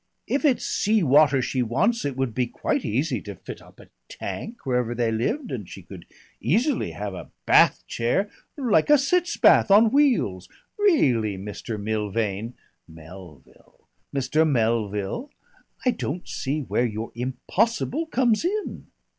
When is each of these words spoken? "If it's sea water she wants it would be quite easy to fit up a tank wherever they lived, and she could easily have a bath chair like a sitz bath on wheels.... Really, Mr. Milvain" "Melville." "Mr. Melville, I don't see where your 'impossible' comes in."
"If 0.25 0.43
it's 0.45 0.65
sea 0.65 1.03
water 1.03 1.43
she 1.43 1.61
wants 1.61 2.05
it 2.05 2.17
would 2.17 2.33
be 2.33 2.47
quite 2.47 2.83
easy 2.83 3.21
to 3.21 3.35
fit 3.35 3.61
up 3.61 3.79
a 3.79 3.89
tank 4.09 4.65
wherever 4.65 4.95
they 4.95 5.11
lived, 5.11 5.51
and 5.51 5.69
she 5.69 5.83
could 5.83 6.07
easily 6.39 6.89
have 6.93 7.13
a 7.13 7.29
bath 7.45 7.85
chair 7.85 8.27
like 8.57 8.89
a 8.89 8.97
sitz 8.97 9.37
bath 9.37 9.69
on 9.69 9.91
wheels.... 9.91 10.49
Really, 10.79 11.37
Mr. 11.37 11.79
Milvain" 11.79 12.55
"Melville." 12.87 13.87
"Mr. 14.11 14.43
Melville, 14.49 15.29
I 15.85 15.91
don't 15.91 16.27
see 16.27 16.61
where 16.61 16.83
your 16.83 17.11
'impossible' 17.13 18.07
comes 18.07 18.43
in." 18.43 18.87